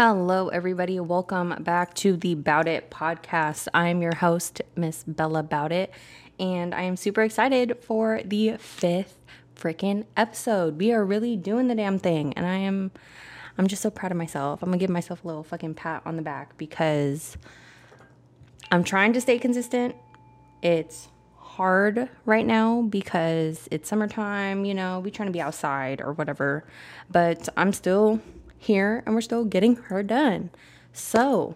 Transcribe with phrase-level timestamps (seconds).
[0.00, 1.00] Hello, everybody.
[1.00, 3.66] Welcome back to the Bout It podcast.
[3.74, 5.90] I am your host, Miss Bella Bout It,
[6.38, 9.16] and I am super excited for the fifth
[9.56, 10.78] freaking episode.
[10.78, 12.92] We are really doing the damn thing, and I am,
[13.58, 14.62] I'm just so proud of myself.
[14.62, 17.36] I'm gonna give myself a little fucking pat on the back because
[18.70, 19.96] I'm trying to stay consistent.
[20.62, 21.08] It's
[21.38, 26.62] hard right now because it's summertime, you know, we trying to be outside or whatever,
[27.10, 28.20] but I'm still
[28.58, 30.50] here and we're still getting her done.
[30.92, 31.54] So,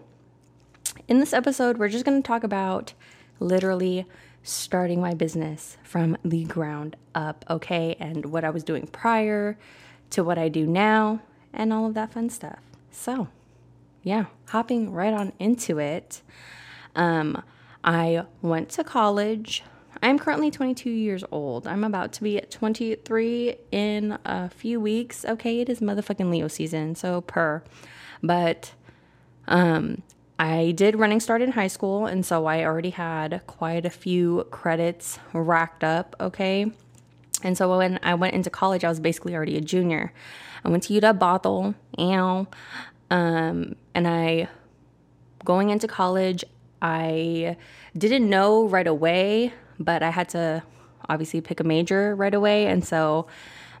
[1.07, 2.93] in this episode, we're just going to talk about
[3.39, 4.05] literally
[4.41, 7.95] starting my business from the ground up, okay?
[7.99, 9.57] And what I was doing prior
[10.11, 11.21] to what I do now
[11.53, 12.59] and all of that fun stuff.
[12.91, 13.27] So,
[14.03, 16.21] yeah, hopping right on into it.
[16.95, 17.41] Um,
[17.83, 19.63] I went to college.
[20.01, 21.67] I'm currently 22 years old.
[21.67, 25.23] I'm about to be 23 in a few weeks.
[25.25, 27.63] Okay, it is motherfucking Leo season, so per.
[28.21, 28.73] But
[29.47, 30.01] um
[30.39, 34.45] I did running start in high school, and so I already had quite a few
[34.51, 36.71] credits racked up, okay?
[37.43, 40.11] And so when I went into college, I was basically already a junior.
[40.65, 42.47] I went to UW Bothell, ow,
[43.11, 44.47] um, and I,
[45.45, 46.43] going into college,
[46.81, 47.55] I
[47.97, 50.63] didn't know right away, but I had to
[51.09, 52.67] obviously pick a major right away.
[52.67, 53.27] And so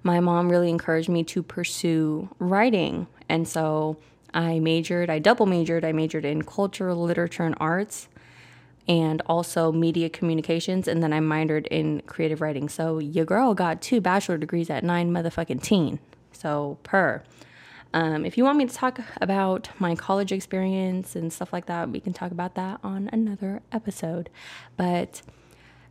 [0.03, 3.07] my mom really encouraged me to pursue writing.
[3.29, 3.97] And so
[4.33, 8.09] I majored, I double majored, I majored in culture, literature, and arts,
[8.87, 10.87] and also media communications.
[10.87, 12.67] And then I minored in creative writing.
[12.67, 15.99] So your girl got two bachelor degrees at nine motherfucking teen.
[16.31, 17.23] So per.
[17.93, 21.91] Um, if you want me to talk about my college experience and stuff like that,
[21.91, 24.31] we can talk about that on another episode.
[24.75, 25.21] But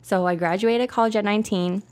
[0.02, 1.82] so I graduated college at 19,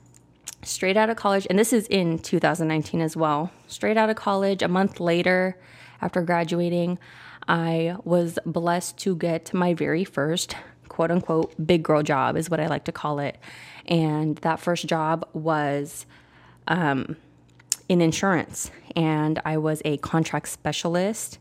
[0.62, 3.52] straight out of college, and this is in 2019 as well.
[3.68, 5.56] Straight out of college, a month later
[6.02, 6.98] after graduating,
[7.48, 10.56] I was blessed to get my very first
[10.88, 13.38] quote unquote big girl job, is what I like to call it.
[13.86, 16.04] And that first job was
[16.66, 17.16] um,
[17.88, 21.38] in insurance, and I was a contract specialist.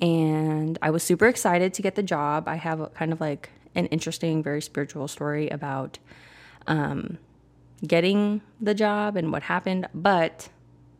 [0.00, 2.48] And I was super excited to get the job.
[2.48, 5.98] I have kind of like an interesting, very spiritual story about
[6.66, 7.18] um,
[7.86, 9.88] getting the job and what happened.
[9.94, 10.48] But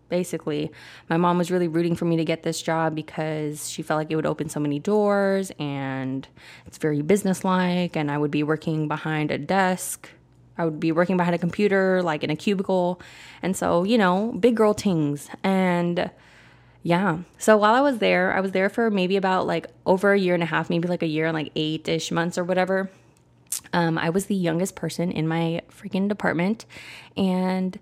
[0.09, 0.71] basically,
[1.09, 4.11] my mom was really rooting for me to get this job because she felt like
[4.11, 6.28] it would open so many doors and
[6.66, 7.97] it's very businesslike.
[7.97, 10.11] And I would be working behind a desk.
[10.59, 13.00] I would be working behind a computer, like in a cubicle.
[13.43, 15.28] And so, you know, big girl things.
[15.43, 16.11] And
[16.82, 17.19] yeah.
[17.38, 20.34] So while I was there, I was there for maybe about like over a year
[20.34, 22.91] and a half, maybe like a year and like eight ish months or whatever.
[23.72, 26.66] Um, I was the youngest person in my freaking department.
[27.16, 27.78] And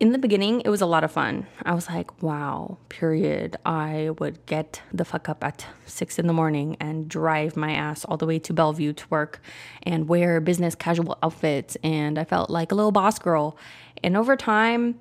[0.00, 1.46] in the beginning, it was a lot of fun.
[1.62, 3.56] I was like, wow, period.
[3.64, 8.04] I would get the fuck up at six in the morning and drive my ass
[8.04, 9.40] all the way to Bellevue to work
[9.82, 11.76] and wear business casual outfits.
[11.82, 13.56] And I felt like a little boss girl.
[14.02, 14.98] And over time,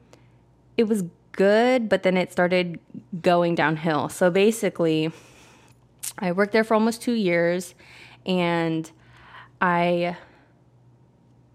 [0.78, 2.80] it was good, but then it started
[3.22, 4.10] going downhill.
[4.10, 5.12] So basically,
[6.18, 7.76] I worked there for almost two years
[8.26, 8.90] and
[9.62, 10.16] I,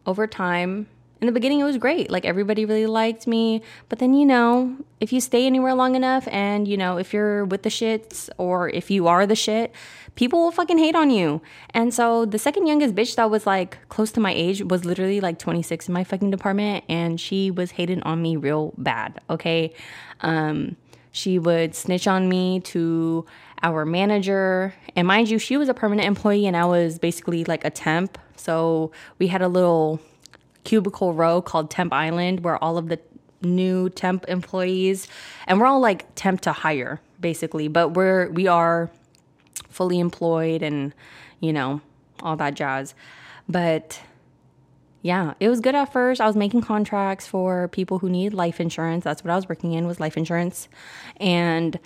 [0.07, 0.89] over time,
[1.21, 2.11] in the beginning, it was great.
[2.11, 3.63] Like everybody really liked me.
[3.89, 7.45] But then, you know, if you stay anywhere long enough and, you know, if you're
[7.45, 9.75] with the shits or if you are the shit,
[10.15, 11.41] people will fucking hate on you.
[11.71, 15.21] And so the second youngest bitch that was like close to my age was literally
[15.21, 16.85] like 26 in my fucking department.
[16.89, 19.21] And she was hating on me real bad.
[19.29, 19.73] Okay.
[20.21, 20.77] Um,
[21.11, 23.27] she would snitch on me to
[23.65, 24.73] our manager.
[24.95, 28.19] And mind you, she was a permanent employee and I was basically like a temp.
[28.37, 30.01] So we had a little
[30.69, 33.01] cubicle row called Temp Island where all of the
[33.41, 35.09] new temp employees
[35.47, 38.91] and we're all like temp to hire basically, but we're we are
[39.71, 40.93] fully employed and
[41.41, 41.81] you know,
[42.21, 42.95] all that jazz.
[43.49, 44.03] But
[45.01, 46.21] yeah, it was good at first.
[46.21, 49.05] I was making contracts for people who need life insurance.
[49.05, 50.69] That's what I was working in was life insurance.
[51.17, 51.79] And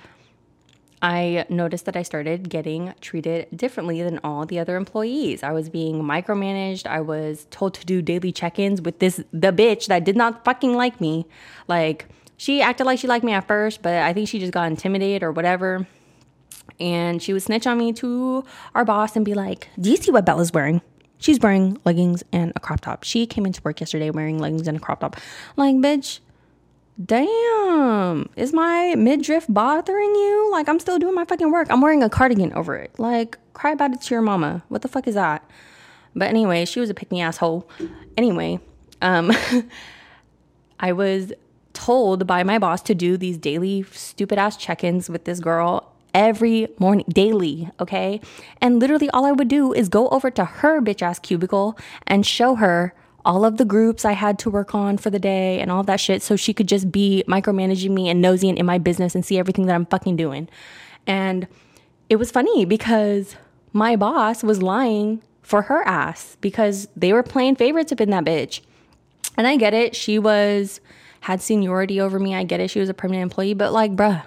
[1.02, 5.42] I noticed that I started getting treated differently than all the other employees.
[5.42, 6.86] I was being micromanaged.
[6.86, 10.74] I was told to do daily check-ins with this the bitch that did not fucking
[10.74, 11.26] like me.
[11.66, 12.06] Like
[12.36, 15.24] she acted like she liked me at first, but I think she just got intimidated
[15.24, 15.88] or whatever.
[16.78, 18.44] And she would snitch on me to
[18.74, 20.82] our boss and be like, "Do you see what Bella's wearing?
[21.18, 23.02] She's wearing leggings and a crop top.
[23.02, 25.16] She came into work yesterday wearing leggings and a crop top."
[25.56, 26.20] Like, bitch,
[27.02, 30.48] damn, is my midriff bothering you?
[30.52, 31.68] Like, I'm still doing my fucking work.
[31.70, 32.98] I'm wearing a cardigan over it.
[32.98, 34.62] Like, cry about it to your mama.
[34.68, 35.48] What the fuck is that?
[36.14, 37.68] But anyway, she was a pick me asshole.
[38.16, 38.60] Anyway,
[39.00, 39.32] um,
[40.80, 41.32] I was
[41.72, 45.92] told by my boss to do these daily stupid ass check ins with this girl
[46.14, 48.20] every morning, daily, okay?
[48.60, 52.26] And literally all I would do is go over to her bitch ass cubicle and
[52.26, 55.70] show her all of the groups I had to work on for the day and
[55.70, 58.78] all of that shit so she could just be micromanaging me and nosy in my
[58.78, 60.48] business and see everything that I'm fucking doing.
[61.06, 61.46] And
[62.08, 63.36] it was funny because
[63.72, 68.24] my boss was lying for her ass because they were playing favorites up in that
[68.24, 68.60] bitch.
[69.36, 69.96] And I get it.
[69.96, 70.80] She was
[71.20, 72.34] had seniority over me.
[72.34, 72.68] I get it.
[72.68, 74.24] She was a permanent employee, but like, bruh,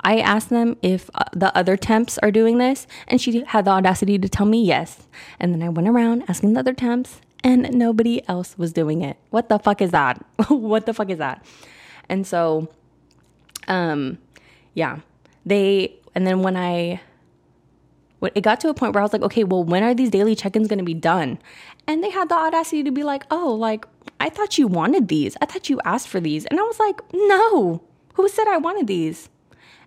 [0.00, 3.72] I asked them if uh, the other temps are doing this, and she had the
[3.72, 5.08] audacity to tell me yes.
[5.40, 9.18] And then I went around asking the other temps, and nobody else was doing it.
[9.30, 10.24] What the fuck is that?
[10.48, 11.44] what the fuck is that?
[12.08, 12.68] And so,
[13.68, 14.18] um,
[14.72, 15.00] yeah,
[15.44, 17.00] they, and then when I,
[18.20, 20.08] when it got to a point where I was like, okay, well, when are these
[20.08, 21.38] daily check ins going to be done?
[21.86, 23.84] And they had the audacity to be like, oh, like,
[24.18, 25.36] I thought you wanted these.
[25.42, 26.46] I thought you asked for these.
[26.46, 27.82] And I was like, no,
[28.14, 29.28] who said I wanted these?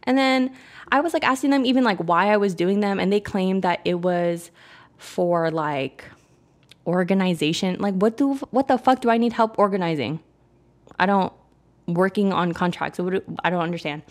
[0.03, 0.56] And then
[0.92, 3.00] I was like asking them even like why I was doing them.
[3.00, 4.51] And they claimed that it was
[4.98, 6.06] for like,
[6.88, 7.78] organization.
[7.80, 10.19] Like what do what the fuck do I need help organizing?
[10.98, 11.34] I don't
[11.86, 13.00] working on contracts.
[13.00, 14.04] I don't understand.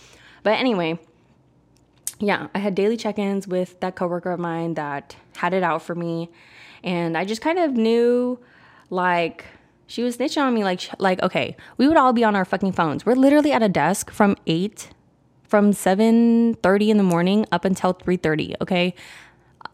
[0.43, 1.00] But anyway,
[2.20, 5.94] yeah, I had daily check-ins with that coworker of mine that had it out for
[5.94, 6.31] me,
[6.84, 8.38] and I just kind of knew
[8.90, 9.44] like
[9.87, 12.73] she was snitching on me like like okay, we would all be on our fucking
[12.73, 13.05] phones.
[13.05, 14.90] We're literally at a desk from 8
[15.49, 18.94] from 7:30 in the morning up until 3:30, okay?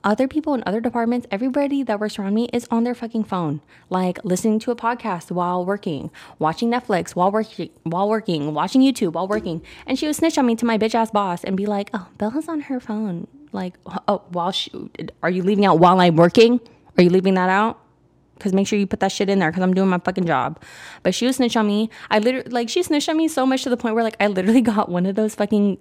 [0.05, 3.61] Other people in other departments, everybody that works around me is on their fucking phone,
[3.89, 9.13] like listening to a podcast while working, watching Netflix while working, while working, watching YouTube
[9.13, 9.63] while working.
[9.87, 12.09] And she would snitch on me to my bitch ass boss and be like, "Oh,
[12.19, 13.75] Bella's on her phone." Like,
[14.09, 14.73] "Oh, while she,
[15.23, 16.61] are you leaving out while I'm working?
[16.97, 17.79] Are you leaving that out?"
[18.35, 20.61] Because make sure you put that shit in there because I'm doing my fucking job.
[21.05, 21.91] But she would snitch on me.
[22.11, 24.27] I literally, like, she snitched on me so much to the point where, like, I
[24.27, 25.79] literally got one of those fucking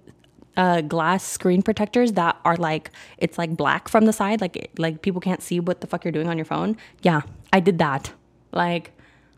[0.58, 5.02] uh, glass screen protectors that are like it's like black from the side, like like
[5.02, 6.78] people can't see what the fuck you're doing on your phone.
[7.02, 7.22] Yeah,
[7.54, 8.12] I did that.
[8.52, 8.92] Like,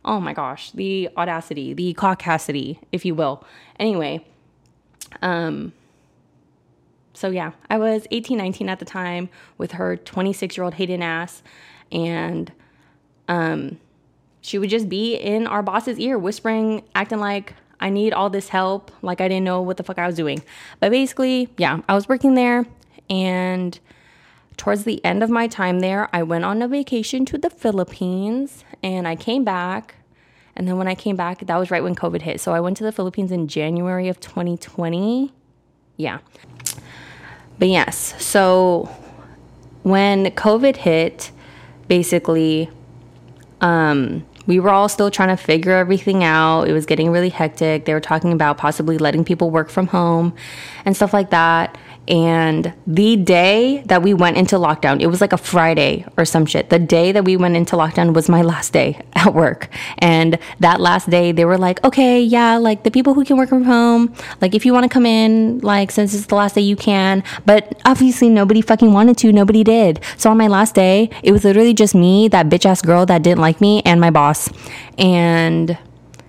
[0.04, 3.44] oh my gosh, the audacity, the caucasity, if you will.
[3.80, 4.26] Anyway,
[5.22, 5.74] um,
[7.14, 11.04] so yeah, I was 18, 19 at the time with her 26 year old Hayden
[11.04, 11.44] ass,
[11.92, 12.52] and
[13.28, 13.80] um,
[14.42, 18.48] she would just be in our boss's ear, whispering, acting like I need all this
[18.48, 18.92] help.
[19.02, 20.42] Like I didn't know what the fuck I was doing.
[20.80, 22.66] But basically, yeah, I was working there
[23.10, 23.78] and
[24.56, 28.64] towards the end of my time there, I went on a vacation to the Philippines
[28.82, 29.96] and I came back.
[30.56, 32.40] And then when I came back, that was right when COVID hit.
[32.40, 35.34] So I went to the Philippines in January of 2020.
[35.98, 36.20] Yeah.
[37.60, 38.90] But yes, so
[39.82, 41.32] when COVID hit,
[41.88, 42.70] basically,
[43.60, 46.64] um, we were all still trying to figure everything out.
[46.64, 47.86] It was getting really hectic.
[47.86, 50.36] They were talking about possibly letting people work from home
[50.86, 51.78] and stuff like that.
[52.08, 56.46] And the day that we went into lockdown, it was like a Friday or some
[56.46, 56.70] shit.
[56.70, 59.70] The day that we went into lockdown was my last day at work.
[60.00, 63.50] And that last day, they were like, okay, yeah, like the people who can work
[63.50, 66.62] from home, like if you want to come in, like since it's the last day,
[66.62, 67.24] you can.
[67.46, 69.32] But obviously, nobody fucking wanted to.
[69.32, 70.02] Nobody did.
[70.18, 73.24] So on my last day, it was literally just me, that bitch ass girl that
[73.24, 74.50] didn't like me, and my boss.
[74.98, 75.78] And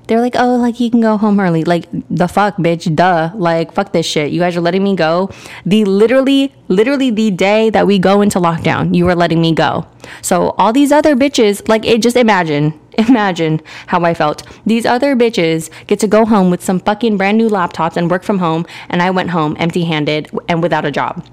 [0.07, 1.65] they're like, oh, like you can go home early.
[1.65, 3.31] Like the fuck, bitch, duh.
[3.35, 4.33] Like fuck this shit.
[4.33, 5.31] You guys are letting me go.
[5.65, 9.87] The literally, literally the day that we go into lockdown, you were letting me go.
[10.21, 14.43] So all these other bitches, like it just imagine, imagine how I felt.
[14.67, 18.23] These other bitches get to go home with some fucking brand new laptops and work
[18.25, 21.27] from home, and I went home empty handed and without a job.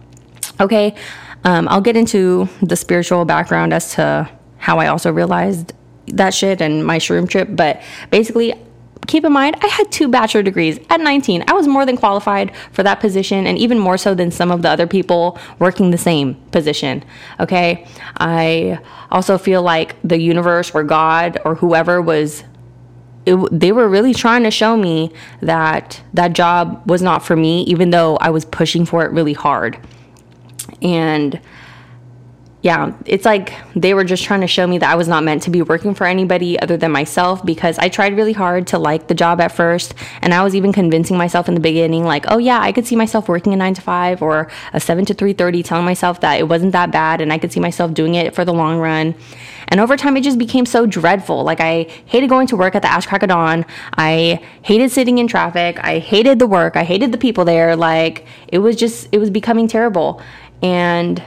[0.60, 0.96] Okay.
[1.44, 5.74] Um, I'll get into the spiritual background as to how I also realized
[6.12, 7.50] that shit and my shroom trip.
[7.52, 8.54] But basically,
[9.08, 11.44] keep in mind, I had two bachelor degrees at 19.
[11.48, 14.62] I was more than qualified for that position and even more so than some of
[14.62, 17.04] the other people working the same position.
[17.40, 17.88] Okay.
[18.18, 18.80] I
[19.12, 22.44] also feel like the universe or God or whoever was.
[23.24, 27.62] It, they were really trying to show me that that job was not for me,
[27.64, 29.78] even though I was pushing for it really hard.
[30.82, 31.40] And
[32.62, 35.42] yeah, it's like they were just trying to show me that I was not meant
[35.44, 39.08] to be working for anybody other than myself because I tried really hard to like
[39.08, 39.96] the job at first.
[40.22, 42.96] And I was even convincing myself in the beginning, like, oh, yeah, I could see
[42.96, 46.48] myself working a nine to five or a seven to 3.30, telling myself that it
[46.48, 49.16] wasn't that bad and I could see myself doing it for the long run.
[49.70, 51.44] And over time, it just became so dreadful.
[51.44, 53.66] Like, I hated going to work at the Ash Crack of Dawn.
[53.98, 55.80] I hated sitting in traffic.
[55.82, 56.76] I hated the work.
[56.76, 57.76] I hated the people there.
[57.76, 60.22] Like, it was just, it was becoming terrible.
[60.62, 61.24] And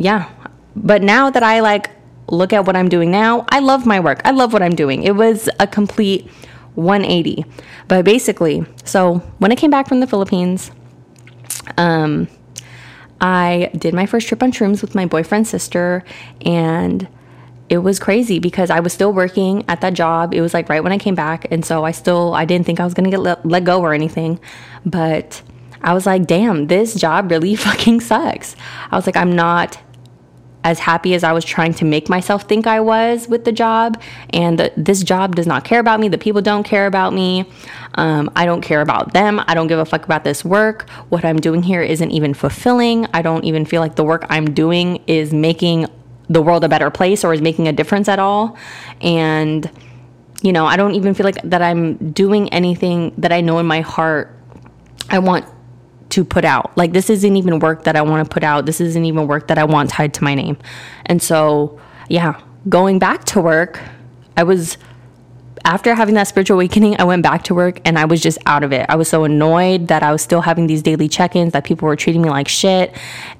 [0.00, 0.28] yeah.
[0.74, 1.90] But now that I like
[2.28, 4.20] look at what I'm doing now, I love my work.
[4.24, 5.04] I love what I'm doing.
[5.04, 6.28] It was a complete
[6.74, 7.44] 180.
[7.88, 10.72] But basically, so when I came back from the Philippines,
[11.76, 12.28] Um,
[13.20, 16.04] I did my first trip on shrooms with my boyfriend's sister,
[16.44, 17.06] and
[17.68, 20.34] it was crazy because I was still working at that job.
[20.34, 22.80] It was like right when I came back, and so I still I didn't think
[22.80, 24.40] I was gonna get let, let go or anything,
[24.86, 25.42] but
[25.82, 28.56] I was like, damn, this job really fucking sucks.
[28.90, 29.78] I was like, I'm not
[30.62, 34.00] as happy as I was trying to make myself think I was with the job.
[34.30, 36.08] And the, this job does not care about me.
[36.08, 37.46] The people don't care about me.
[37.94, 39.40] Um, I don't care about them.
[39.46, 40.88] I don't give a fuck about this work.
[41.08, 43.06] What I'm doing here isn't even fulfilling.
[43.14, 45.86] I don't even feel like the work I'm doing is making
[46.28, 48.56] the world a better place or is making a difference at all.
[49.00, 49.68] And,
[50.42, 53.66] you know, I don't even feel like that I'm doing anything that I know in
[53.66, 54.36] my heart
[55.08, 55.44] I want
[56.10, 56.76] to put out.
[56.76, 58.66] Like this isn't even work that I want to put out.
[58.66, 60.58] This isn't even work that I want tied to my name.
[61.06, 63.80] And so, yeah, going back to work,
[64.36, 64.76] I was
[65.64, 68.62] after having that spiritual awakening, I went back to work and I was just out
[68.62, 68.86] of it.
[68.88, 71.96] I was so annoyed that I was still having these daily check-ins that people were
[71.96, 72.96] treating me like shit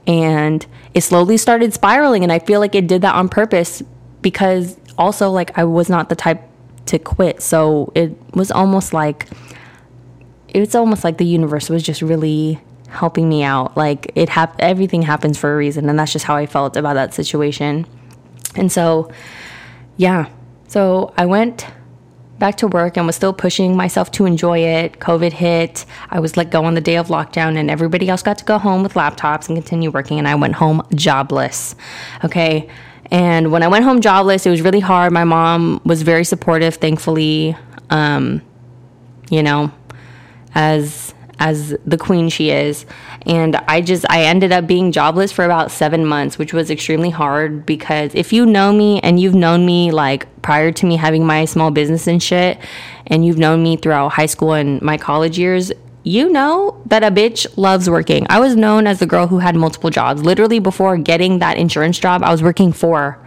[0.07, 3.83] and it slowly started spiraling and I feel like it did that on purpose
[4.23, 6.43] because also like I was not the type
[6.87, 7.41] to quit.
[7.41, 9.27] So it was almost like
[10.55, 13.77] it's almost like the universe was just really helping me out.
[13.77, 16.95] Like it hap- everything happens for a reason, and that's just how I felt about
[16.95, 17.87] that situation.
[18.57, 19.11] And so,
[19.97, 20.29] yeah,
[20.69, 21.67] so I went
[22.39, 24.99] back to work and was still pushing myself to enjoy it.
[24.99, 25.85] COVID hit.
[26.11, 28.59] I was let go on the day of lockdown, and everybody else got to go
[28.59, 31.75] home with laptops and continue working, and I went home jobless.
[32.25, 32.69] Okay.
[33.13, 35.13] And when I went home jobless, it was really hard.
[35.13, 37.57] My mom was very supportive, thankfully.
[37.91, 38.41] Um,
[39.31, 39.73] you know,
[40.55, 42.85] as as the queen she is.
[43.27, 47.11] And i just i ended up being jobless for about seven months which was extremely
[47.11, 51.27] hard because if you know me and you've known me like prior to me having
[51.27, 52.59] my small business and shit
[53.07, 55.71] and you've known me throughout high school and my college years
[56.03, 58.27] you know that a bitch loves working.
[58.31, 60.23] I was known as the girl who had multiple jobs.
[60.23, 63.19] Literally before getting that insurance job i was working four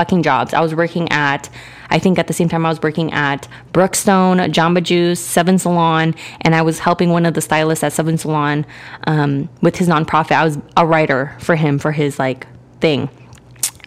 [0.00, 1.50] fucking jobs i was working at
[1.90, 6.14] I think at the same time I was working at Brookstone, Jamba Juice, Seven Salon,
[6.40, 8.64] and I was helping one of the stylists at Seven Salon
[9.06, 10.32] um, with his nonprofit.
[10.32, 12.46] I was a writer for him for his like
[12.80, 13.08] thing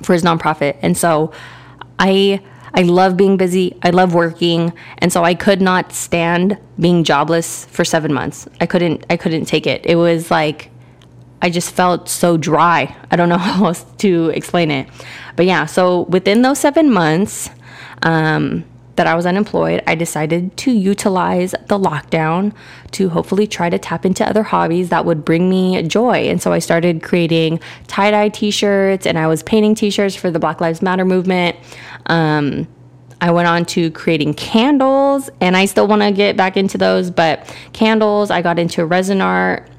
[0.03, 1.31] for his nonprofit, and so
[1.97, 2.41] I.
[2.75, 3.77] I love being busy.
[3.83, 8.47] I love working, and so I could not stand being jobless for 7 months.
[8.59, 9.85] I couldn't I couldn't take it.
[9.85, 10.71] It was like
[11.43, 12.95] I just felt so dry.
[13.11, 14.89] I don't know how else to explain it.
[15.35, 17.49] But yeah, so within those 7 months,
[18.01, 22.53] um, that I was unemployed, I decided to utilize the lockdown
[22.91, 26.29] to hopefully try to tap into other hobbies that would bring me joy.
[26.29, 30.15] And so I started creating tie dye t shirts and I was painting t shirts
[30.15, 31.55] for the Black Lives Matter movement.
[32.05, 32.67] Um,
[33.19, 37.09] I went on to creating candles and I still want to get back into those,
[37.09, 39.69] but candles, I got into resin art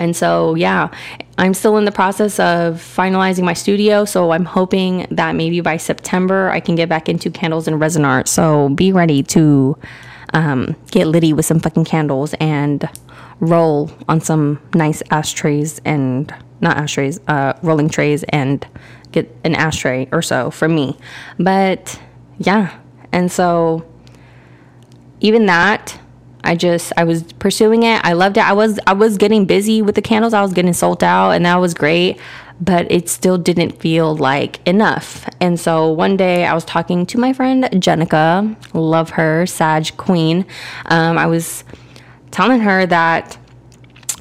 [0.00, 0.88] and so, yeah,
[1.36, 4.04] I'm still in the process of finalizing my studio.
[4.04, 8.04] So I'm hoping that maybe by September I can get back into candles and resin
[8.04, 8.26] art.
[8.26, 9.78] So be ready to
[10.32, 12.88] um, get litty with some fucking candles and
[13.40, 18.66] roll on some nice ashtrays and not ashtrays, uh, rolling trays and
[19.12, 20.96] get an ashtray or so for me.
[21.38, 22.00] But
[22.38, 22.74] yeah,
[23.12, 23.86] and so
[25.20, 25.98] even that
[26.44, 28.04] I just I was pursuing it.
[28.04, 28.44] I loved it.
[28.44, 30.34] I was I was getting busy with the candles.
[30.34, 32.18] I was getting sold out and that was great,
[32.60, 35.28] but it still didn't feel like enough.
[35.40, 40.46] And so one day I was talking to my friend Jenica, love her, Sag Queen.
[40.86, 41.64] Um, I was
[42.30, 43.36] telling her that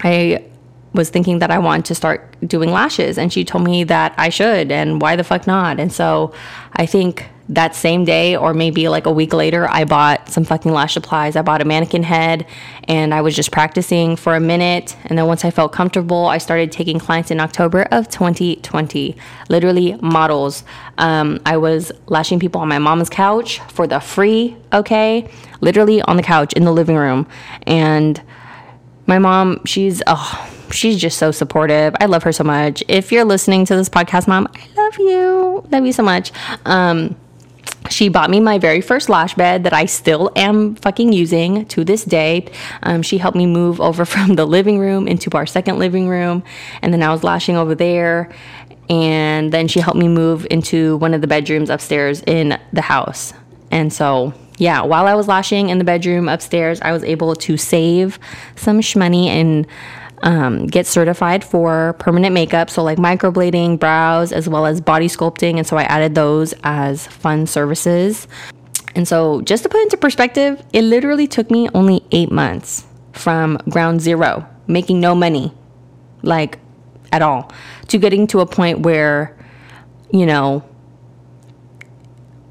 [0.04, 0.46] I
[0.94, 4.30] was thinking that I want to start doing lashes and she told me that I
[4.30, 5.80] should and why the fuck not.
[5.80, 6.34] And so
[6.74, 10.72] I think that same day or maybe like a week later, I bought some fucking
[10.72, 11.36] lash supplies.
[11.36, 12.46] I bought a mannequin head
[12.84, 14.96] and I was just practicing for a minute.
[15.06, 19.18] And then once I felt comfortable, I started taking clients in October of 2020.
[19.50, 20.64] Literally models.
[21.00, 25.28] Um, I was lashing people on my mom's couch for the free, okay?
[25.60, 27.28] Literally on the couch in the living room.
[27.64, 28.22] And
[29.08, 31.96] my mom, she's, oh, she's just so supportive.
[32.00, 32.84] I love her so much.
[32.88, 35.68] If you're listening to this podcast, mom, I love you.
[35.72, 36.32] Love you so much.
[36.66, 37.16] Um,
[37.90, 41.84] she bought me my very first lash bed that I still am fucking using to
[41.84, 42.48] this day.
[42.84, 46.44] Um, she helped me move over from the living room into our second living room,
[46.82, 48.30] and then I was lashing over there.
[48.90, 53.34] And then she helped me move into one of the bedrooms upstairs in the house.
[53.70, 57.56] And so, yeah, while I was lashing in the bedroom upstairs, I was able to
[57.56, 58.18] save
[58.56, 59.68] some shmoney and
[60.24, 62.70] um, get certified for permanent makeup.
[62.70, 65.58] So, like microblading, brows, as well as body sculpting.
[65.58, 68.28] And so I added those as fun services.
[68.96, 73.58] And so, just to put into perspective, it literally took me only eight months from
[73.70, 75.54] ground zero, making no money,
[76.22, 76.60] like
[77.12, 77.52] at all,
[77.88, 79.38] to getting to a point where,
[80.12, 80.64] you know,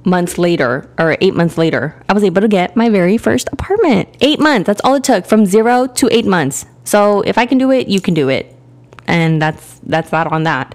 [0.09, 4.09] months later or eight months later, I was able to get my very first apartment.
[4.21, 4.67] Eight months.
[4.67, 6.67] That's all it took from zero to eight months.
[6.85, 8.55] So if I can do it, you can do it.
[9.07, 10.75] And that's that's that on that.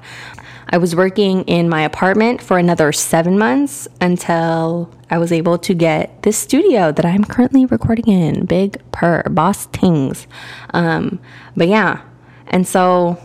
[0.70, 5.74] I was working in my apartment for another seven months until I was able to
[5.76, 8.46] get this studio that I'm currently recording in.
[8.46, 10.26] Big Purr, Boss Tings.
[10.74, 11.20] Um,
[11.56, 12.02] but yeah,
[12.48, 13.20] and so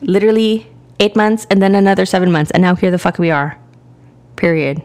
[0.00, 0.66] literally
[0.98, 3.58] eight months and then another seven months, and now here the fuck we are.
[4.34, 4.82] Period.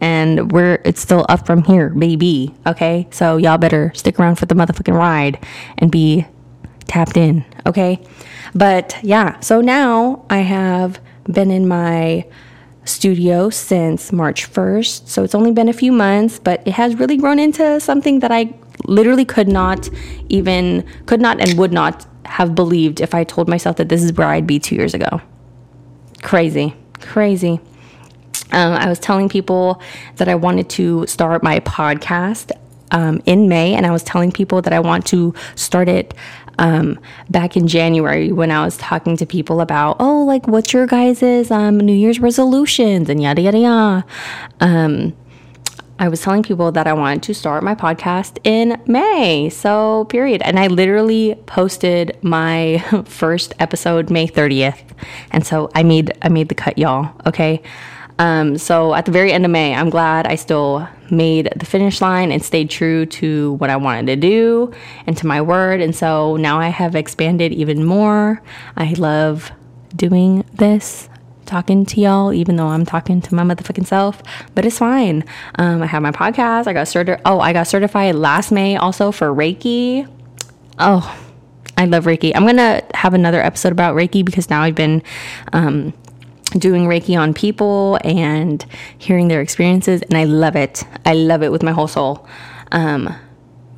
[0.00, 2.54] And we're it's still up from here, baby.
[2.66, 5.44] Okay, so y'all better stick around for the motherfucking ride
[5.78, 6.26] and be
[6.86, 7.44] tapped in.
[7.66, 8.00] Okay.
[8.54, 11.00] But yeah, so now I have
[11.30, 12.26] been in my
[12.84, 15.06] studio since March 1st.
[15.08, 18.32] So it's only been a few months, but it has really grown into something that
[18.32, 19.88] I literally could not
[20.28, 24.12] even, could not and would not have believed if I told myself that this is
[24.14, 25.20] where I'd be two years ago.
[26.22, 27.60] Crazy, crazy.
[28.52, 29.80] Um, I was telling people
[30.16, 32.52] that I wanted to start my podcast
[32.90, 36.14] um, in May, and I was telling people that I want to start it
[36.58, 36.98] um,
[37.30, 41.50] back in January when I was talking to people about, oh, like, what's your guys'
[41.50, 44.06] um, New Year's resolutions and yada, yada, yada.
[44.60, 45.14] Um,
[46.00, 49.50] I was telling people that I wanted to start my podcast in May.
[49.50, 50.42] So, period.
[50.42, 54.80] And I literally posted my first episode May 30th.
[55.32, 57.12] And so I made I made the cut, y'all.
[57.26, 57.62] Okay.
[58.18, 62.00] Um, so at the very end of May, I'm glad I still made the finish
[62.00, 64.72] line and stayed true to what I wanted to do
[65.06, 65.80] and to my word.
[65.80, 68.42] And so now I have expanded even more.
[68.76, 69.52] I love
[69.94, 71.08] doing this,
[71.46, 74.22] talking to y'all, even though I'm talking to my motherfucking self,
[74.54, 75.24] but it's fine.
[75.56, 76.66] Um, I have my podcast.
[76.66, 77.22] I got certified.
[77.24, 80.08] Oh, I got certified last May also for Reiki.
[80.78, 81.18] Oh,
[81.76, 82.32] I love Reiki.
[82.34, 85.02] I'm gonna have another episode about Reiki because now I've been
[85.52, 85.92] um,
[86.56, 88.64] doing Reiki on people and
[88.96, 90.84] hearing their experiences, and I love it.
[91.04, 92.26] I love it with my whole soul.
[92.72, 93.14] Um,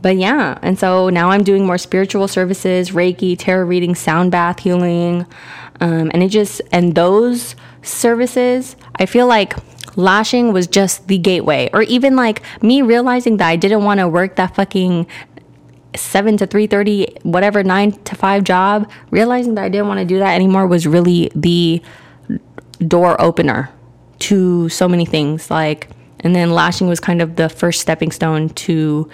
[0.02, 4.60] but yeah, and so now I'm doing more spiritual services, Reiki, tarot reading, sound bath
[4.60, 5.26] healing,
[5.80, 9.54] um, and it just and those services, I feel like
[9.96, 14.08] lashing was just the gateway, or even like me realizing that I didn't want to
[14.08, 15.06] work that fucking
[15.96, 18.90] seven to three thirty, whatever nine to five job.
[19.10, 21.82] Realizing that I didn't want to do that anymore was really the
[22.86, 23.70] door opener
[24.18, 25.90] to so many things like
[26.20, 29.08] and then lashing was kind of the first stepping stone to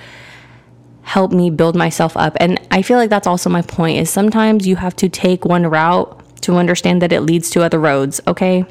[1.03, 2.37] help me build myself up.
[2.41, 5.67] And i feel like that's also my point is sometimes you have to take one
[5.67, 8.65] route to understand that it leads to other roads okay?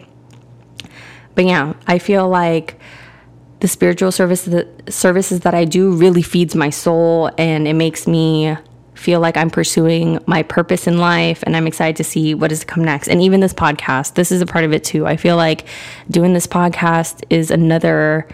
[1.35, 2.79] But yeah i feel like
[3.59, 8.05] the spiritual service the services that i do really feeds my soul and it makes
[8.05, 8.55] me
[8.95, 12.61] feel like I'm pursuing my purpose in life and I'm excited to see what is
[12.61, 13.07] to come next.
[13.07, 15.05] And even this podcast, this is a part of it too.
[15.05, 15.67] I feel like
[16.09, 18.27] doing this podcast is another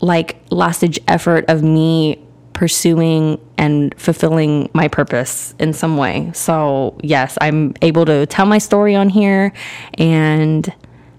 [0.00, 6.30] like last ditch effort of me pursuing and fulfilling my purpose in some way.
[6.34, 9.52] So, yes, I'm able to tell my story on here
[9.94, 10.72] and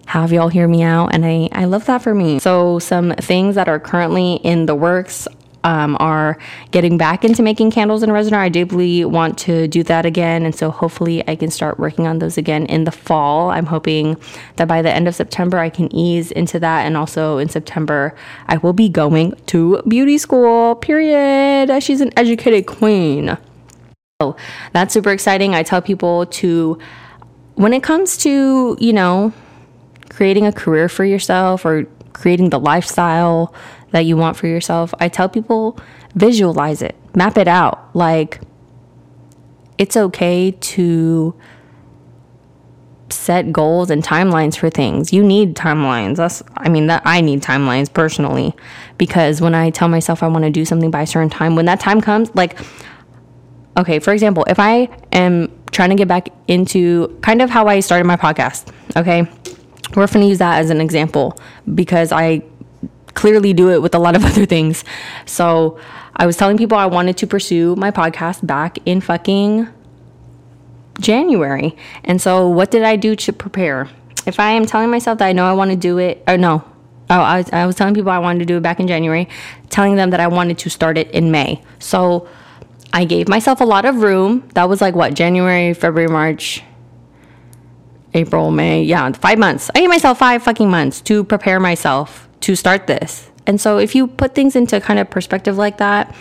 [0.05, 2.39] have y'all hear me out and I, I love that for me.
[2.39, 5.27] So some things that are currently in the works
[5.63, 6.37] um, are
[6.71, 8.33] getting back into making candles in resin.
[8.33, 10.45] I deeply want to do that again.
[10.45, 13.51] And so hopefully I can start working on those again in the fall.
[13.51, 14.17] I'm hoping
[14.55, 16.85] that by the end of September I can ease into that.
[16.85, 18.15] And also in September,
[18.47, 21.83] I will be going to beauty school, period.
[21.83, 23.37] She's an educated queen.
[24.21, 24.35] So
[24.73, 25.55] that's super exciting.
[25.55, 26.77] I tell people to,
[27.55, 29.33] when it comes to, you know,
[30.09, 33.53] creating a career for yourself or creating the lifestyle
[33.91, 35.79] that you want for yourself, I tell people
[36.15, 37.95] visualize it, map it out.
[37.95, 38.41] Like,
[39.77, 41.35] it's okay to
[43.11, 45.11] set goals and timelines for things.
[45.11, 46.17] You need timelines.
[46.17, 48.55] That's I mean that I need timelines personally
[48.97, 51.65] because when I tell myself I want to do something by a certain time, when
[51.65, 52.59] that time comes, like
[53.77, 57.79] okay, for example, if I am trying to get back into kind of how I
[57.79, 59.21] started my podcast, okay?
[59.95, 61.39] We're going to use that as an example
[61.73, 62.43] because I
[63.13, 64.83] clearly do it with a lot of other things.
[65.25, 65.79] So
[66.15, 69.67] I was telling people I wanted to pursue my podcast back in fucking
[70.99, 71.75] January.
[72.03, 73.89] And so what did I do to prepare?
[74.25, 76.63] If I am telling myself that I know I want to do it, or no,
[77.09, 79.29] oh, I I was telling people I wanted to do it back in January,
[79.69, 81.63] telling them that I wanted to start it in May.
[81.79, 82.27] So
[82.91, 84.47] I gave myself a lot of room.
[84.55, 86.63] That was like what, January, February, March,
[88.13, 88.83] April, May.
[88.83, 89.71] Yeah, five months.
[89.73, 93.29] I gave myself five fucking months to prepare myself to start this.
[93.45, 96.15] And so if you put things into kind of perspective like that,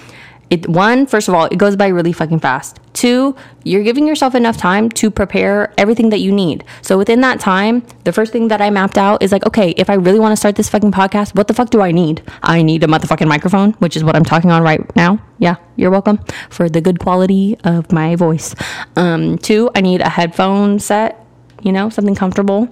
[0.50, 2.80] it one first of all it goes by really fucking fast.
[2.94, 6.64] Two you're giving yourself enough time to prepare everything that you need.
[6.82, 9.90] So within that time the first thing that i mapped out is like okay if
[9.90, 12.22] i really want to start this fucking podcast what the fuck do i need?
[12.42, 15.20] I need a motherfucking microphone which is what i'm talking on right now.
[15.38, 18.54] Yeah you're welcome for the good quality of my voice.
[18.96, 21.26] Um two i need a headphone set
[21.62, 22.68] you know something comfortable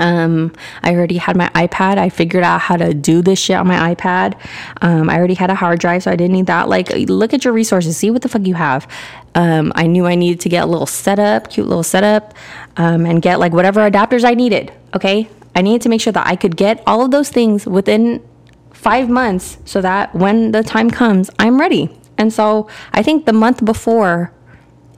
[0.00, 1.98] um, I already had my iPad.
[1.98, 4.36] I figured out how to do this shit on my iPad.
[4.80, 6.68] Um, I already had a hard drive, so I didn't need that.
[6.68, 8.88] Like, look at your resources, see what the fuck you have.
[9.34, 12.34] Um, I knew I needed to get a little setup, cute little setup,
[12.76, 14.72] um, and get like whatever adapters I needed.
[14.96, 18.26] Okay, I needed to make sure that I could get all of those things within
[18.72, 21.96] five months, so that when the time comes, I'm ready.
[22.16, 24.32] And so I think the month before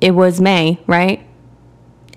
[0.00, 1.26] it was May, right?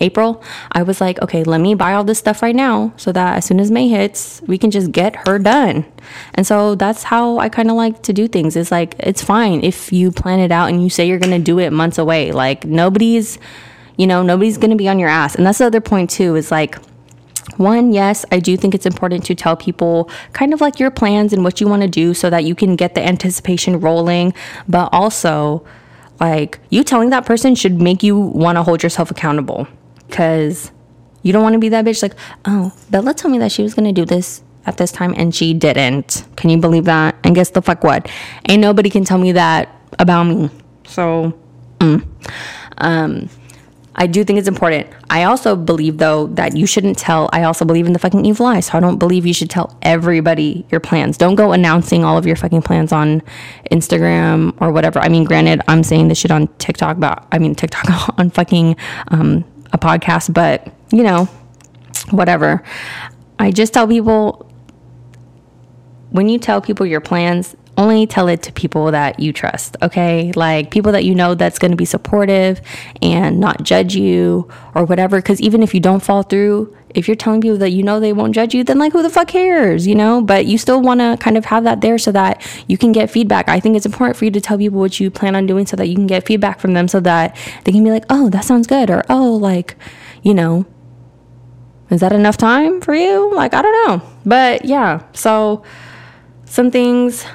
[0.02, 3.38] April, I was like, okay, let me buy all this stuff right now so that
[3.38, 5.86] as soon as May hits, we can just get her done.
[6.34, 8.56] And so that's how I kind of like to do things.
[8.56, 11.40] It's like, it's fine if you plan it out and you say you're going to
[11.40, 12.34] do it months away.
[12.34, 13.40] Like, nobody's,
[13.98, 15.36] you know, nobody's going to be on your ass.
[15.36, 16.76] And that's the other point, too, is like,
[17.58, 21.32] one, yes, I do think it's important to tell people kind of like your plans
[21.32, 24.34] and what you want to do so that you can get the anticipation rolling,
[24.68, 25.66] but also,
[26.20, 29.68] like, you telling that person should make you want to hold yourself accountable
[30.08, 30.72] because
[31.24, 32.14] you don't want to be that bitch like,
[32.46, 35.34] oh, Bella told me that she was going to do this at this time and
[35.34, 36.26] she didn't.
[36.36, 37.16] Can you believe that?
[37.24, 38.10] And guess the fuck what?
[38.48, 40.50] Ain't nobody can tell me that about me.
[40.86, 41.34] So,
[41.80, 42.06] mm.
[42.78, 43.30] um,
[43.98, 44.88] I do think it's important.
[45.10, 47.30] I also believe though that you shouldn't tell.
[47.32, 49.78] I also believe in the fucking evil eye, so I don't believe you should tell
[49.82, 51.18] everybody your plans.
[51.18, 53.22] Don't go announcing all of your fucking plans on
[53.72, 55.00] Instagram or whatever.
[55.00, 58.76] I mean, granted, I'm saying this shit on TikTok, but I mean TikTok on fucking
[59.08, 61.26] um, a podcast, but you know,
[62.10, 62.64] whatever.
[63.38, 64.50] I just tell people
[66.10, 70.32] when you tell people your plans, only tell it to people that you trust, okay?
[70.36, 72.62] Like people that you know that's going to be supportive
[73.02, 75.18] and not judge you or whatever.
[75.18, 78.14] Because even if you don't fall through, if you're telling people that you know they
[78.14, 80.22] won't judge you, then like who the fuck cares, you know?
[80.22, 83.10] But you still want to kind of have that there so that you can get
[83.10, 83.50] feedback.
[83.50, 85.76] I think it's important for you to tell people what you plan on doing so
[85.76, 87.36] that you can get feedback from them so that
[87.66, 88.90] they can be like, oh, that sounds good.
[88.90, 89.76] Or, oh, like,
[90.24, 90.66] you know,
[91.90, 93.34] is that enough time for you?
[93.36, 94.10] Like, I don't know.
[94.26, 95.64] But yeah, so
[96.46, 97.26] some things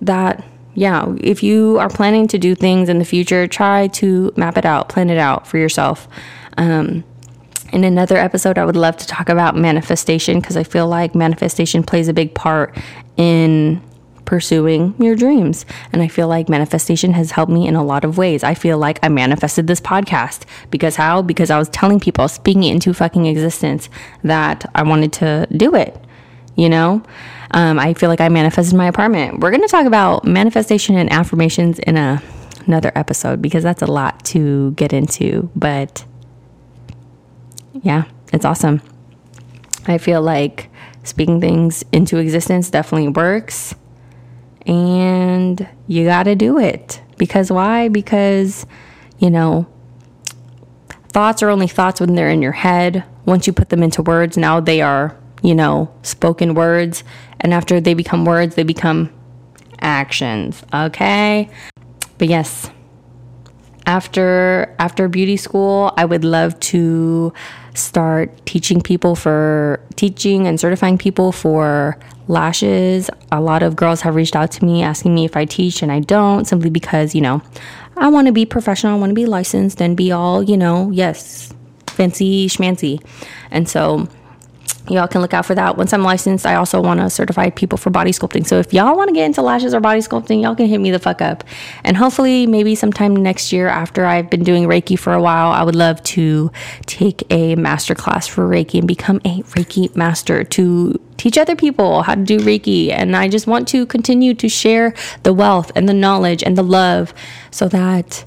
[0.00, 0.44] that
[0.76, 4.66] yeah, if you are planning to do things in the future, try to map it
[4.66, 6.06] out, plan it out for yourself.
[6.58, 7.02] Um,
[7.72, 11.82] in another episode, I would love to talk about manifestation because I feel like manifestation
[11.82, 12.76] plays a big part
[13.16, 13.82] in
[14.26, 15.64] pursuing your dreams.
[15.92, 18.44] And I feel like manifestation has helped me in a lot of ways.
[18.44, 21.22] I feel like I manifested this podcast because how?
[21.22, 23.88] Because I was telling people, speaking into fucking existence,
[24.24, 25.98] that I wanted to do it,
[26.54, 27.02] you know?
[27.52, 29.40] Um, I feel like I manifested my apartment.
[29.40, 32.22] We're going to talk about manifestation and affirmations in a,
[32.66, 35.50] another episode because that's a lot to get into.
[35.54, 36.04] But
[37.82, 38.82] yeah, it's awesome.
[39.86, 40.70] I feel like
[41.04, 43.74] speaking things into existence definitely works.
[44.66, 47.00] And you got to do it.
[47.16, 47.88] Because why?
[47.88, 48.66] Because,
[49.18, 49.66] you know,
[51.08, 53.04] thoughts are only thoughts when they're in your head.
[53.24, 57.04] Once you put them into words, now they are, you know, spoken words.
[57.40, 59.12] And after they become words, they become
[59.80, 60.62] actions.
[60.72, 61.48] Okay?
[62.18, 62.70] But yes,
[63.86, 67.32] after after beauty school, I would love to
[67.74, 73.10] start teaching people for teaching and certifying people for lashes.
[73.30, 75.92] A lot of girls have reached out to me asking me if I teach and
[75.92, 77.42] I don't simply because, you know,
[77.96, 80.90] I want to be professional, I want to be licensed and be all, you know,
[80.90, 81.52] yes,
[81.86, 83.00] fancy schmancy.
[83.50, 84.08] And so
[84.88, 85.76] y'all can look out for that.
[85.76, 88.46] Once I'm licensed, I also want to certify people for body sculpting.
[88.46, 90.90] So if y'all want to get into lashes or body sculpting, y'all can hit me
[90.90, 91.44] the fuck up.
[91.84, 95.62] And hopefully, maybe sometime next year after I've been doing Reiki for a while, I
[95.62, 96.50] would love to
[96.86, 102.02] take a master class for Reiki and become a Reiki master to teach other people
[102.02, 102.90] how to do Reiki.
[102.90, 106.62] And I just want to continue to share the wealth and the knowledge and the
[106.62, 107.12] love
[107.50, 108.24] so that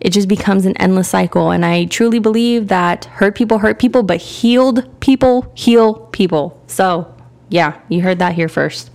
[0.00, 1.50] it just becomes an endless cycle.
[1.50, 6.62] And I truly believe that hurt people hurt people, but healed people heal people.
[6.66, 7.14] So,
[7.48, 8.90] yeah, you heard that here first.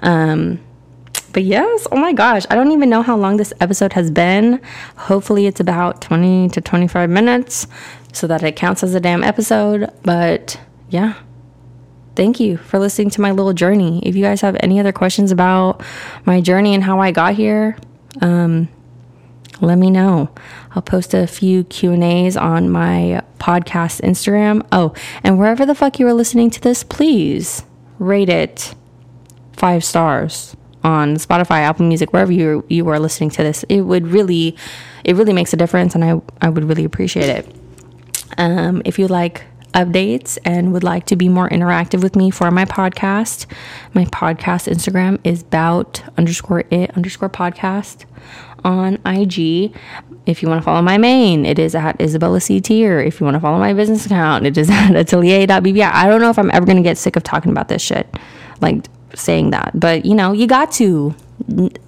[0.00, 0.60] Um,
[1.32, 4.60] but yes, oh my gosh, I don't even know how long this episode has been.
[4.96, 7.66] Hopefully, it's about 20 to 25 minutes
[8.12, 9.92] so that it counts as a damn episode.
[10.02, 11.14] But yeah,
[12.16, 14.00] thank you for listening to my little journey.
[14.04, 15.82] If you guys have any other questions about
[16.24, 17.76] my journey and how I got here,
[18.22, 18.68] um,
[19.60, 20.30] let me know.
[20.72, 24.66] I'll post a few Q&As on my podcast Instagram.
[24.72, 24.94] Oh,
[25.24, 27.62] and wherever the fuck you are listening to this, please
[27.98, 28.74] rate it
[29.54, 33.64] 5 stars on Spotify, Apple Music, wherever you you are listening to this.
[33.64, 34.56] It would really,
[35.04, 37.54] it really makes a difference, and I I would really appreciate it.
[38.36, 39.44] Um, if you like
[39.74, 43.46] updates and would like to be more interactive with me for my podcast,
[43.92, 48.04] my podcast Instagram is bout underscore it underscore podcast
[48.64, 49.74] on IG.
[50.26, 52.60] If you want to follow my main, it is at Isabella C.
[52.60, 53.00] Tier.
[53.00, 55.82] If you want to follow my business account, it is at atelier.bbi.
[55.82, 58.06] I don't know if I'm ever going to get sick of talking about this shit,
[58.60, 61.14] like saying that, but you know, you got to.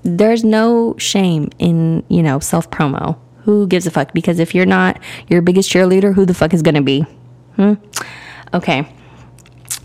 [0.03, 3.19] There's no shame in, you know, self promo.
[3.45, 4.13] Who gives a fuck?
[4.13, 7.01] Because if you're not your biggest cheerleader, who the fuck is going to be?
[7.57, 7.75] Hmm?
[8.55, 8.89] Okay.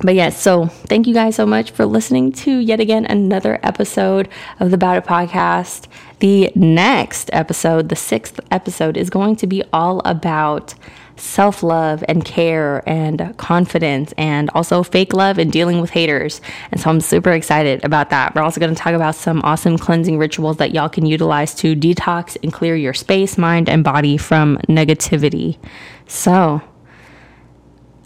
[0.01, 3.59] But yes, yeah, so thank you guys so much for listening to yet again another
[3.63, 4.27] episode
[4.59, 5.87] of the Bout It podcast.
[6.19, 10.75] The next episode, the sixth episode, is going to be all about
[11.15, 16.41] self love and care and confidence and also fake love and dealing with haters.
[16.71, 18.35] And so I'm super excited about that.
[18.35, 21.73] We're also going to talk about some awesome cleansing rituals that y'all can utilize to
[21.73, 25.57] detox and clear your space, mind, and body from negativity.
[26.05, 26.61] So,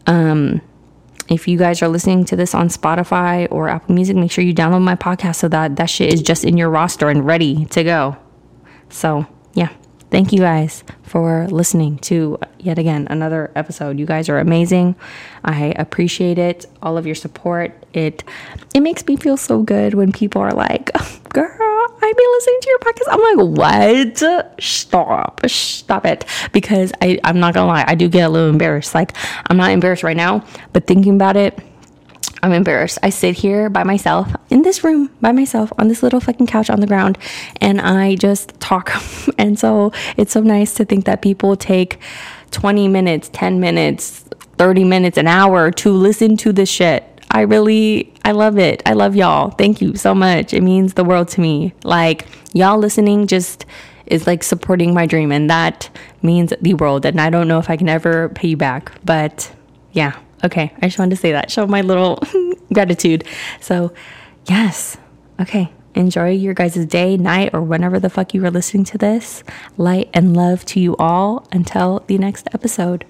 [0.05, 0.61] um,
[1.29, 4.53] if you guys are listening to this on Spotify or Apple Music, make sure you
[4.53, 7.83] download my podcast so that that shit is just in your roster and ready to
[7.83, 8.17] go.
[8.89, 9.69] So, yeah.
[10.11, 13.99] Thank you guys for listening to yet again another episode.
[13.99, 14.95] You guys are amazing.
[15.43, 16.65] I appreciate it.
[16.81, 17.71] All of your support.
[17.93, 18.23] It
[18.73, 20.91] it makes me feel so good when people are like,
[21.29, 23.07] "Girl, I've been listening to your podcast.
[23.11, 23.57] I'm like,
[24.17, 24.63] what?
[24.63, 25.41] Stop.
[25.47, 26.25] Stop it.
[26.53, 28.95] Because I, I'm not gonna lie, I do get a little embarrassed.
[28.95, 29.15] Like,
[29.47, 30.43] I'm not embarrassed right now,
[30.73, 31.59] but thinking about it,
[32.41, 32.99] I'm embarrassed.
[33.03, 36.69] I sit here by myself in this room by myself on this little fucking couch
[36.69, 37.17] on the ground
[37.59, 38.91] and I just talk.
[39.37, 41.99] and so it's so nice to think that people take
[42.51, 44.25] 20 minutes, 10 minutes,
[44.57, 47.03] 30 minutes, an hour to listen to this shit.
[47.31, 48.81] I really, I love it.
[48.85, 49.51] I love y'all.
[49.51, 50.53] Thank you so much.
[50.53, 51.73] It means the world to me.
[51.83, 53.65] Like, y'all listening just
[54.07, 55.89] is like supporting my dream, and that
[56.23, 57.05] means the world.
[57.05, 59.51] And I don't know if I can ever pay you back, but
[59.91, 60.19] yeah.
[60.43, 60.73] Okay.
[60.81, 62.21] I just wanted to say that, show my little
[62.73, 63.25] gratitude.
[63.59, 63.93] So,
[64.45, 64.97] yes.
[65.39, 65.71] Okay.
[65.95, 69.43] Enjoy your guys' day, night, or whenever the fuck you are listening to this.
[69.77, 73.05] Light and love to you all until the next episode.